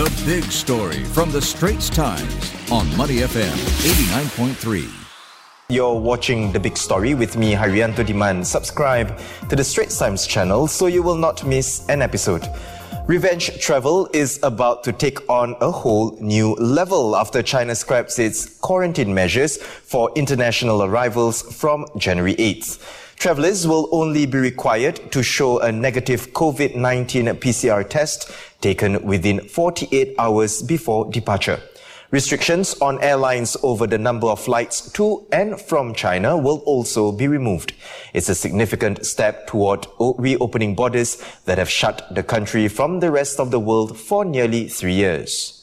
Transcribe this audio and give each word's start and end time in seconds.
The 0.00 0.22
big 0.24 0.44
story 0.44 1.04
from 1.04 1.30
the 1.30 1.42
Straits 1.42 1.90
Times 1.90 2.54
on 2.72 2.88
Money 2.96 3.16
FM 3.16 3.52
89.3. 3.84 4.90
You're 5.68 6.00
watching 6.00 6.50
The 6.52 6.58
Big 6.58 6.78
Story 6.78 7.12
with 7.12 7.36
me, 7.36 7.52
Harianto 7.52 8.02
Diman. 8.02 8.46
Subscribe 8.46 9.20
to 9.50 9.56
the 9.56 9.62
Straits 9.62 9.98
Times 9.98 10.26
channel 10.26 10.66
so 10.68 10.86
you 10.86 11.02
will 11.02 11.16
not 11.16 11.44
miss 11.44 11.86
an 11.90 12.00
episode. 12.00 12.48
Revenge 13.06 13.60
travel 13.60 14.08
is 14.14 14.40
about 14.42 14.84
to 14.84 14.92
take 14.92 15.28
on 15.28 15.54
a 15.60 15.70
whole 15.70 16.16
new 16.18 16.54
level 16.54 17.14
after 17.14 17.42
China 17.42 17.74
scraps 17.74 18.18
its 18.18 18.58
quarantine 18.60 19.12
measures 19.12 19.58
for 19.58 20.10
international 20.16 20.82
arrivals 20.82 21.42
from 21.42 21.84
January 21.98 22.36
8th. 22.36 22.78
Travelers 23.20 23.66
will 23.66 23.86
only 23.92 24.24
be 24.24 24.38
required 24.38 25.12
to 25.12 25.22
show 25.22 25.58
a 25.58 25.70
negative 25.70 26.32
COVID-19 26.32 27.34
PCR 27.34 27.86
test 27.86 28.30
taken 28.62 29.02
within 29.02 29.46
48 29.46 30.14
hours 30.18 30.62
before 30.62 31.10
departure. 31.10 31.60
Restrictions 32.12 32.72
on 32.80 32.98
airlines 33.02 33.58
over 33.62 33.86
the 33.86 33.98
number 33.98 34.26
of 34.26 34.40
flights 34.40 34.90
to 34.92 35.26
and 35.32 35.60
from 35.60 35.92
China 35.92 36.34
will 36.38 36.60
also 36.64 37.12
be 37.12 37.28
removed. 37.28 37.74
It's 38.14 38.30
a 38.30 38.34
significant 38.34 39.04
step 39.04 39.46
toward 39.46 39.86
reopening 39.98 40.74
borders 40.74 41.22
that 41.44 41.58
have 41.58 41.68
shut 41.68 42.06
the 42.14 42.22
country 42.22 42.68
from 42.68 43.00
the 43.00 43.10
rest 43.10 43.38
of 43.38 43.50
the 43.50 43.60
world 43.60 43.98
for 43.98 44.24
nearly 44.24 44.66
three 44.66 44.94
years. 44.94 45.59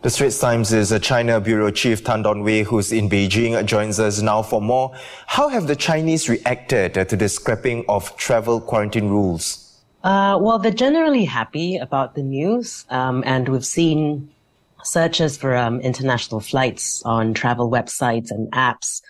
The 0.00 0.10
Straits 0.10 0.38
Times' 0.38 0.72
is 0.72 0.92
a 0.92 1.00
China 1.00 1.40
Bureau 1.40 1.72
Chief 1.72 2.04
Tan 2.04 2.22
Dawei, 2.22 2.62
who's 2.62 2.92
in 2.92 3.10
Beijing, 3.10 3.66
joins 3.66 3.98
us 3.98 4.22
now 4.22 4.42
for 4.42 4.62
more. 4.62 4.94
How 5.26 5.48
have 5.48 5.66
the 5.66 5.74
Chinese 5.74 6.28
reacted 6.28 6.94
to 6.94 7.16
the 7.16 7.28
scrapping 7.28 7.84
of 7.88 8.16
travel 8.16 8.60
quarantine 8.60 9.08
rules? 9.08 9.76
Uh, 10.04 10.38
well, 10.40 10.60
they're 10.60 10.70
generally 10.70 11.24
happy 11.24 11.78
about 11.78 12.14
the 12.14 12.22
news, 12.22 12.86
um, 12.90 13.24
and 13.26 13.48
we've 13.48 13.66
seen 13.66 14.30
searches 14.84 15.36
for 15.36 15.56
um, 15.56 15.80
international 15.80 16.38
flights 16.38 17.02
on 17.02 17.34
travel 17.34 17.68
websites 17.68 18.30
and 18.30 18.48
apps 18.52 19.02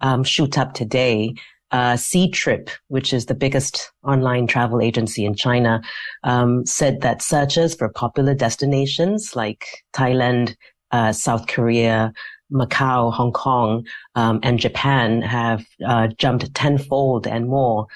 um, 0.00 0.22
shoot 0.22 0.56
up 0.56 0.74
today. 0.74 1.34
Uh, 1.72 1.94
Ctrip, 1.94 2.70
which 2.88 3.12
is 3.12 3.26
the 3.26 3.34
biggest 3.34 3.90
online 4.04 4.46
travel 4.46 4.80
agency 4.80 5.24
in 5.24 5.34
China, 5.34 5.82
um, 6.22 6.64
said 6.64 7.00
that 7.00 7.22
searches 7.22 7.74
for 7.74 7.88
popular 7.88 8.34
destinations 8.34 9.34
like 9.34 9.66
Thailand, 9.92 10.54
uh, 10.92 11.12
South 11.12 11.48
Korea, 11.48 12.12
Macau, 12.52 13.12
Hong 13.12 13.32
Kong, 13.32 13.84
um, 14.14 14.38
and 14.42 14.58
Japan 14.58 15.22
have 15.22 15.64
uh, 15.84 16.08
jumped 16.18 16.54
tenfold 16.54 17.26
and 17.26 17.48
more. 17.48 17.86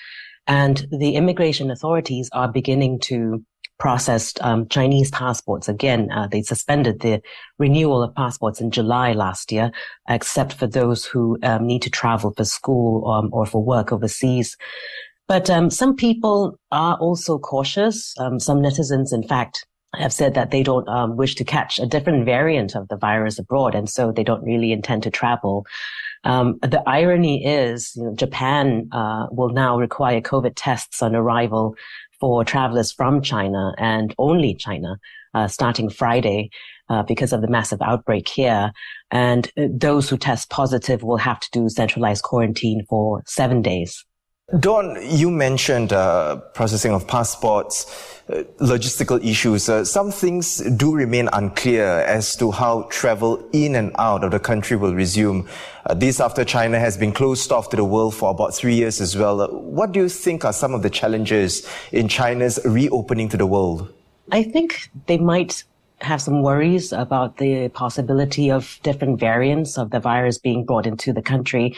And 0.47 0.87
the 0.91 1.15
immigration 1.15 1.71
authorities 1.71 2.29
are 2.33 2.51
beginning 2.51 2.99
to 3.01 3.45
processed 3.81 4.39
um, 4.43 4.69
Chinese 4.69 5.11
passports. 5.11 5.69
Again, 5.69 6.11
uh, 6.13 6.29
they 6.29 6.43
suspended 6.43 7.01
the 7.01 7.21
renewal 7.59 8.03
of 8.03 8.15
passports 8.15 8.61
in 8.61 8.71
July 8.71 9.13
last 9.13 9.51
year, 9.51 9.73
except 10.09 10.53
for 10.53 10.67
those 10.67 11.05
who 11.05 11.39
um, 11.43 11.67
need 11.67 11.83
to 11.83 11.91
travel 11.91 12.33
for 12.37 12.45
school 12.45 13.11
um, 13.11 13.31
or 13.33 13.47
for 13.47 13.65
work 13.65 13.91
overseas. 13.91 14.57
But 15.27 15.49
um, 15.49 15.71
some 15.71 15.97
people 15.97 16.59
are 16.71 16.97
also 16.99 17.39
cautious. 17.39 18.15
Um, 18.19 18.39
some 18.39 18.59
netizens, 18.59 19.13
in 19.13 19.27
fact, 19.27 19.67
have 19.95 20.13
said 20.13 20.35
that 20.35 20.51
they 20.51 20.63
don't 20.63 20.89
um, 20.89 21.17
wish 21.17 21.35
to 21.37 21.45
catch 21.45 21.79
a 21.79 21.87
different 21.87 22.25
variant 22.25 22.77
of 22.77 22.87
the 22.89 22.97
virus 22.97 23.39
abroad, 23.39 23.75
and 23.75 23.89
so 23.89 24.13
they 24.13 24.25
don't 24.25 24.45
really 24.45 24.73
intend 24.73 25.03
to 25.05 25.11
travel. 25.11 25.67
Um, 26.25 26.59
the 26.63 26.83
irony 26.87 27.47
is, 27.47 27.93
you 27.97 28.05
know, 28.05 28.15
Japan 28.15 28.89
uh, 28.93 29.27
will 29.31 29.49
now 29.49 29.79
require 29.79 30.21
COVID 30.21 30.53
tests 30.55 31.03
on 31.03 31.17
arrival 31.17 31.75
for 32.21 32.45
travelers 32.45 32.93
from 32.93 33.23
China 33.23 33.73
and 33.79 34.15
only 34.19 34.55
China 34.55 34.99
uh, 35.35 35.49
starting 35.49 35.89
Friday 35.89 36.51
uh, 36.89 37.03
because 37.03 37.33
of 37.33 37.41
the 37.41 37.49
massive 37.49 37.81
outbreak 37.83 38.29
here. 38.29 38.73
And 39.11 39.51
uh, 39.57 39.69
those 39.73 40.11
who 40.11 40.19
test 40.19 40.51
positive 40.51 41.03
will 41.03 41.17
have 41.17 41.41
to 41.41 41.49
do 41.53 41.69
centralized 41.69 42.23
quarantine 42.23 42.85
for 42.89 43.23
seven 43.27 43.63
days. 43.63 44.05
Don, 44.59 44.99
you 45.09 45.31
mentioned 45.31 45.93
uh, 45.93 46.37
processing 46.55 46.93
of 46.93 47.07
passports, 47.07 47.87
uh, 48.29 48.43
logistical 48.59 49.25
issues. 49.25 49.69
Uh, 49.69 49.85
some 49.85 50.11
things 50.11 50.59
do 50.77 50.93
remain 50.93 51.29
unclear 51.33 51.87
as 52.01 52.35
to 52.37 52.51
how 52.51 52.83
travel 52.91 53.49
in 53.53 53.77
and 53.77 53.93
out 53.97 54.25
of 54.25 54.33
the 54.33 54.41
country 54.41 54.77
will 54.77 54.93
resume. 54.93 55.49
Uh, 55.87 55.95
this 55.95 56.19
after 56.19 56.45
China 56.45 56.81
has 56.81 56.97
been 56.97 57.13
closed 57.13 57.53
off 57.53 57.69
to 57.69 57.77
the 57.77 57.85
world 57.85 58.13
for 58.13 58.31
about 58.31 58.53
three 58.53 58.75
years 58.75 59.01
as 59.01 59.17
well. 59.17 59.41
Uh, 59.41 59.47
what 59.49 59.93
do 59.93 60.01
you 60.01 60.09
think 60.09 60.45
are 60.45 60.53
some 60.53 60.75
of 60.75 60.83
the 60.83 60.91
challenges 60.91 61.65
in 61.93 62.09
China's 62.09 62.59
reopening 62.65 63.29
to 63.29 63.37
the 63.37 63.47
world? 63.47 63.93
I 64.33 64.43
think 64.43 64.91
they 65.07 65.19
might 65.19 65.63
have 66.03 66.23
some 66.23 66.43
worries 66.43 66.93
about 66.93 67.37
the 67.37 67.69
possibility 67.69 68.51
of 68.51 68.79
different 68.83 69.21
variants 69.21 69.79
of 69.79 69.91
the 69.91 70.01
virus 70.01 70.39
being 70.39 70.65
brought 70.65 70.87
into 70.87 71.13
the 71.13 71.23
country. 71.23 71.77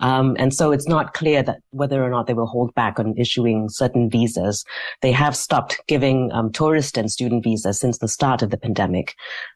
Um, 0.00 0.36
and 0.38 0.52
so 0.52 0.72
it's 0.72 0.88
not 0.88 1.14
clear 1.14 1.42
that 1.42 1.60
whether 1.70 2.02
or 2.04 2.10
not 2.10 2.26
they 2.26 2.34
will 2.34 2.46
hold 2.46 2.74
back 2.74 2.98
on 2.98 3.14
issuing 3.16 3.68
certain 3.68 4.10
visas. 4.10 4.64
They 5.02 5.12
have 5.12 5.36
stopped 5.36 5.80
giving 5.86 6.32
um, 6.32 6.52
tourist 6.52 6.98
and 6.98 7.10
student 7.10 7.44
visas 7.44 7.78
since 7.78 7.98
the 7.98 8.08
start 8.08 8.42
of 8.42 8.50
the 8.50 8.58
pandemic. 8.58 9.14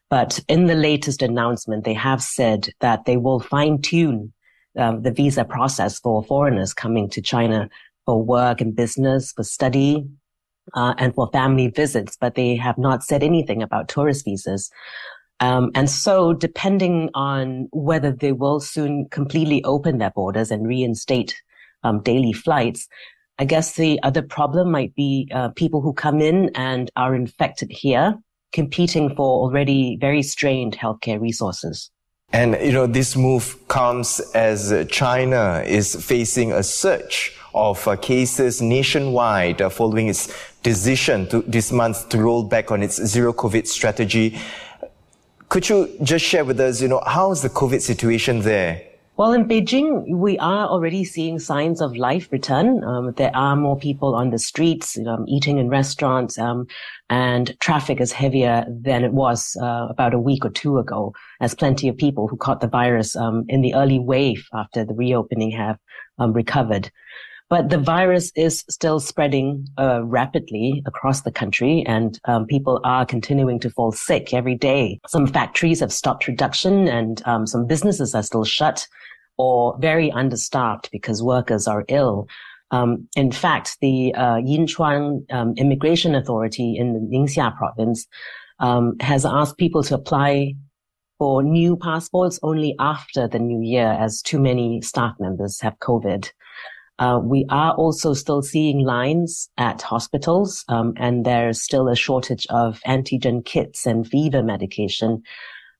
But 0.09 0.39
in 0.47 0.67
the 0.67 0.75
latest 0.75 1.21
announcement, 1.21 1.83
they 1.83 1.93
have 1.93 2.21
said 2.21 2.69
that 2.79 3.05
they 3.05 3.17
will 3.17 3.39
fine 3.39 3.81
tune 3.81 4.33
um, 4.77 5.01
the 5.01 5.11
visa 5.11 5.43
process 5.43 5.99
for 5.99 6.23
foreigners 6.23 6.73
coming 6.73 7.09
to 7.09 7.21
China 7.21 7.69
for 8.05 8.23
work 8.23 8.61
and 8.61 8.75
business, 8.75 9.33
for 9.33 9.43
study, 9.43 10.07
uh, 10.75 10.93
and 10.97 11.13
for 11.13 11.29
family 11.31 11.67
visits, 11.67 12.17
but 12.19 12.35
they 12.35 12.55
have 12.55 12.77
not 12.77 13.03
said 13.03 13.23
anything 13.23 13.61
about 13.61 13.87
tourist 13.87 14.25
visas. 14.25 14.71
Um, 15.39 15.71
and 15.73 15.89
so 15.89 16.33
depending 16.33 17.09
on 17.13 17.69
whether 17.71 18.11
they 18.11 18.33
will 18.33 18.59
soon 18.59 19.07
completely 19.09 19.63
open 19.63 19.97
their 19.97 20.11
borders 20.11 20.51
and 20.51 20.67
reinstate 20.67 21.35
um, 21.83 22.01
daily 22.01 22.33
flights, 22.33 22.87
I 23.37 23.45
guess 23.45 23.75
the 23.75 24.01
other 24.03 24.21
problem 24.21 24.69
might 24.69 24.93
be 24.95 25.29
uh, 25.33 25.49
people 25.49 25.81
who 25.81 25.93
come 25.93 26.19
in 26.19 26.51
and 26.55 26.91
are 26.97 27.15
infected 27.15 27.71
here, 27.71 28.15
competing 28.51 29.15
for 29.15 29.43
already 29.43 29.97
very 30.01 30.21
strained 30.23 30.77
healthcare 30.77 31.21
resources. 31.21 31.89
And, 32.31 32.57
you 32.61 32.71
know, 32.71 32.85
this 32.85 33.15
move 33.15 33.67
comes 33.67 34.19
as 34.35 34.85
China 34.89 35.63
is 35.65 35.95
facing 35.95 36.51
a 36.51 36.61
surge 36.61 37.35
of 37.55 37.87
uh, 37.87 37.95
cases 37.95 38.61
nationwide 38.61 39.61
uh, 39.61 39.69
following 39.69 40.07
its 40.07 40.31
decision 40.61 41.27
to, 41.29 41.41
this 41.41 41.71
month 41.71 42.09
to 42.09 42.19
roll 42.19 42.43
back 42.43 42.71
on 42.71 42.83
its 42.83 43.03
zero 43.03 43.33
COVID 43.33 43.65
strategy. 43.65 44.37
Could 45.47 45.67
you 45.67 45.89
just 46.03 46.23
share 46.23 46.45
with 46.45 46.59
us, 46.59 46.81
you 46.81 46.87
know, 46.87 47.01
how's 47.05 47.41
the 47.41 47.49
COVID 47.49 47.81
situation 47.81 48.41
there? 48.41 48.88
Well, 49.19 49.33
in 49.33 49.49
Beijing, 49.49 50.15
we 50.15 50.37
are 50.37 50.65
already 50.65 51.03
seeing 51.03 51.39
signs 51.39 51.81
of 51.81 51.97
life 51.97 52.31
return. 52.31 52.85
Um, 52.85 53.11
there 53.17 53.35
are 53.35 53.57
more 53.57 53.77
people 53.77 54.15
on 54.15 54.29
the 54.29 54.39
streets, 54.39 54.97
um, 54.97 55.25
eating 55.27 55.57
in 55.57 55.67
restaurants, 55.67 56.37
um, 56.37 56.67
and 57.09 57.53
traffic 57.59 57.99
is 57.99 58.13
heavier 58.13 58.65
than 58.69 59.03
it 59.03 59.11
was 59.11 59.57
uh, 59.61 59.87
about 59.89 60.13
a 60.13 60.19
week 60.19 60.45
or 60.45 60.49
two 60.49 60.77
ago, 60.77 61.13
as 61.41 61.53
plenty 61.53 61.89
of 61.89 61.97
people 61.97 62.29
who 62.29 62.37
caught 62.37 62.61
the 62.61 62.67
virus 62.69 63.13
um, 63.17 63.43
in 63.49 63.59
the 63.59 63.75
early 63.75 63.99
wave 63.99 64.47
after 64.53 64.85
the 64.85 64.93
reopening 64.93 65.51
have 65.51 65.77
um, 66.17 66.31
recovered. 66.31 66.89
But 67.49 67.69
the 67.69 67.79
virus 67.79 68.31
is 68.35 68.63
still 68.69 68.99
spreading 68.99 69.67
uh, 69.77 70.03
rapidly 70.03 70.83
across 70.85 71.21
the 71.21 71.31
country, 71.31 71.83
and 71.87 72.19
um, 72.25 72.45
people 72.45 72.79
are 72.83 73.05
continuing 73.05 73.59
to 73.61 73.71
fall 73.71 73.91
sick 73.91 74.33
every 74.33 74.55
day. 74.55 74.99
Some 75.07 75.25
factories 75.25 75.79
have 75.79 75.91
stopped 75.91 76.25
production, 76.25 76.87
and 76.87 77.23
um, 77.25 77.47
some 77.47 77.65
businesses 77.65 78.13
are 78.13 78.21
still 78.21 78.43
shut 78.43 78.87
or 79.37 79.75
very 79.79 80.11
understaffed 80.11 80.91
because 80.91 81.23
workers 81.23 81.67
are 81.67 81.85
ill. 81.87 82.27
Um, 82.71 83.07
in 83.15 83.31
fact, 83.31 83.77
the 83.81 84.13
uh, 84.13 84.35
Yinchuan 84.35 85.25
um, 85.33 85.53
Immigration 85.57 86.13
Authority 86.13 86.75
in 86.77 86.93
the 86.93 86.99
Ningxia 86.99 87.57
province 87.57 88.05
um, 88.59 88.95
has 88.99 89.25
asked 89.25 89.57
people 89.57 89.81
to 89.83 89.95
apply 89.95 90.53
for 91.17 91.41
new 91.41 91.75
passports 91.75 92.39
only 92.43 92.75
after 92.79 93.27
the 93.27 93.39
new 93.39 93.61
year, 93.61 93.97
as 93.99 94.21
too 94.21 94.39
many 94.39 94.81
staff 94.81 95.15
members 95.19 95.59
have 95.61 95.77
COVID. 95.79 96.31
Uh, 96.99 97.17
we 97.23 97.45
are 97.49 97.73
also 97.75 98.13
still 98.13 98.41
seeing 98.41 98.83
lines 98.83 99.49
at 99.57 99.81
hospitals, 99.81 100.65
um, 100.67 100.93
and 100.97 101.25
there's 101.25 101.61
still 101.61 101.87
a 101.87 101.95
shortage 101.95 102.45
of 102.49 102.81
antigen 102.85 103.43
kits 103.43 103.85
and 103.85 104.05
fever 104.05 104.43
medication. 104.43 105.23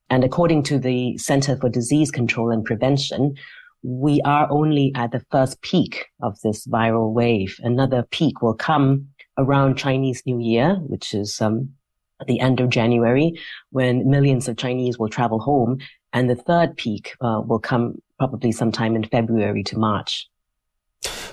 And 0.10 0.24
according 0.24 0.64
to 0.64 0.80
the 0.80 1.18
Center 1.18 1.58
for 1.58 1.70
Disease 1.70 2.10
Control 2.10 2.52
and 2.52 2.64
Prevention, 2.64 3.36
we 3.84 4.22
are 4.22 4.50
only 4.50 4.94
at 4.96 5.12
the 5.12 5.24
first 5.30 5.62
peak 5.62 6.06
of 6.22 6.40
this 6.42 6.66
viral 6.66 7.12
wave. 7.12 7.60
Another 7.64 8.04
peak 8.12 8.42
will 8.42 8.56
come 8.56 9.10
around 9.38 9.78
Chinese 9.78 10.24
New 10.26 10.40
Year, 10.40 10.76
which 10.88 11.14
is 11.14 11.42
um, 11.42 11.74
at 12.22 12.28
the 12.28 12.40
end 12.40 12.62
of 12.62 12.70
January, 12.70 13.34
when 13.72 14.10
millions 14.10 14.48
of 14.48 14.56
Chinese 14.56 14.98
will 14.98 15.10
travel 15.10 15.40
home. 15.40 15.80
And 16.14 16.30
the 16.30 16.36
third 16.36 16.78
peak 16.78 17.14
uh, 17.22 17.42
will 17.46 17.60
come 17.60 18.02
probably 18.18 18.54
sometime 18.54 18.96
in 18.96 19.04
February 19.04 19.64
to 19.64 19.78
March. 19.78 20.30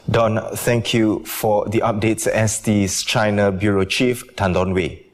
Don, 0.09 0.41
thank 0.55 0.95
you 0.95 1.25
for 1.25 1.67
the 1.69 1.81
updates 1.81 2.29
as 2.29 2.61
the 2.61 2.87
China 2.87 3.51
Bureau 3.51 3.85
Chief 3.85 4.37
Tan 4.37 4.55
Dawei. 4.55 5.06